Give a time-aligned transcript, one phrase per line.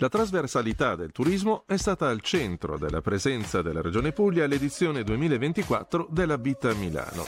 [0.00, 6.08] La trasversalità del turismo è stata al centro della presenza della Regione Puglia all'edizione 2024
[6.08, 7.26] della Vita Milano.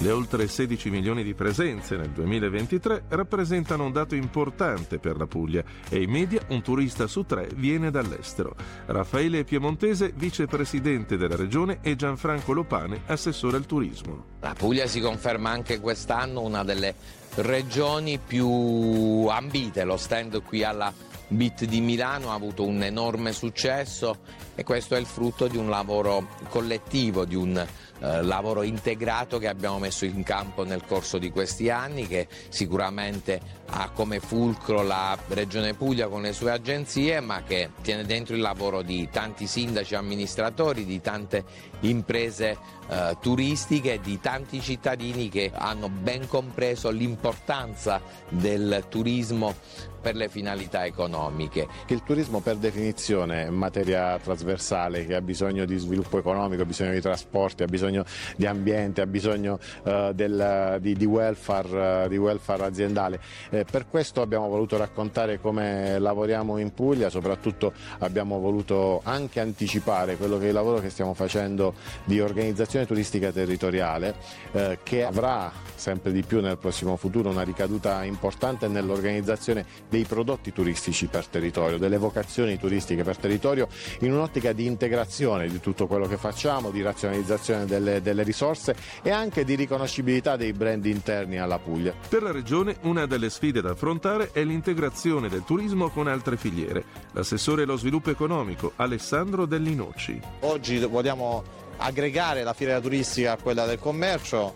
[0.00, 5.62] Le oltre 16 milioni di presenze nel 2023 rappresentano un dato importante per la Puglia
[5.90, 8.56] e in media un turista su tre viene dall'estero.
[8.86, 14.24] Raffaele Piemontese, vicepresidente della regione, e Gianfranco Lopane, assessore al turismo.
[14.40, 16.94] La Puglia si conferma anche quest'anno una delle
[17.34, 19.84] regioni più ambite.
[19.84, 24.18] Lo stand qui alla BIT di Milano ha avuto un enorme successo
[24.54, 27.66] e questo è il frutto di un lavoro collettivo, di un
[28.02, 33.40] eh, lavoro integrato che abbiamo messo in campo nel corso di questi anni che sicuramente
[33.66, 38.40] ha come fulcro la Regione Puglia con le sue agenzie ma che tiene dentro il
[38.40, 41.44] lavoro di tanti sindaci amministratori, di tante
[41.80, 42.58] imprese
[42.88, 49.54] eh, turistiche, di tanti cittadini che hanno ben compreso l'importanza del turismo
[50.02, 51.68] per le finalità economiche.
[51.86, 56.66] Che il turismo per definizione è materia trasversale che ha bisogno di sviluppo economico, ha
[56.66, 57.91] bisogno di trasporti, ha bisogno
[58.36, 63.20] di ambiente, ha bisogno uh, del, di, di, welfare, uh, di, welfare, aziendale.
[63.50, 70.16] Eh, per questo abbiamo voluto raccontare come lavoriamo in Puglia, soprattutto abbiamo voluto anche anticipare
[70.16, 74.14] quello che è il lavoro che stiamo facendo di organizzazione turistica territoriale
[74.52, 80.52] eh, che avrà sempre di più nel prossimo futuro una ricaduta importante nell'organizzazione dei prodotti
[80.52, 83.68] turistici per territorio, delle vocazioni turistiche per territorio
[84.00, 89.10] in un'ottica di integrazione di tutto quello che facciamo, di razionalizzazione delle, delle risorse e
[89.10, 91.94] anche di riconoscibilità dei brand interni alla Puglia.
[92.08, 96.84] Per la Regione una delle sfide da affrontare è l'integrazione del turismo con altre filiere.
[97.12, 100.20] L'assessore allo sviluppo economico Alessandro Dellinocci.
[100.40, 104.54] Oggi vogliamo aggregare la fiera turistica a quella del commercio,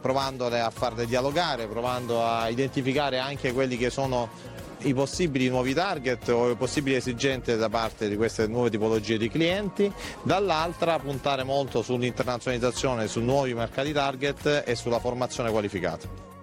[0.00, 4.28] provandole a farle dialogare, provando a identificare anche quelli che sono
[4.84, 9.28] i possibili nuovi target o le possibili esigenze da parte di queste nuove tipologie di
[9.28, 9.90] clienti,
[10.22, 16.33] dall'altra puntare molto sull'internazionalizzazione, su nuovi mercati target e sulla formazione qualificata.